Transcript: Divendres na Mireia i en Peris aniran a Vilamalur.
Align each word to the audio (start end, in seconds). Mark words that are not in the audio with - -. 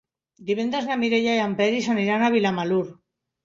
Divendres 0.47 0.87
na 0.93 0.97
Mireia 1.03 1.37
i 1.39 1.43
en 1.43 1.55
Peris 1.61 1.93
aniran 1.97 2.27
a 2.27 2.35
Vilamalur. 2.41 2.85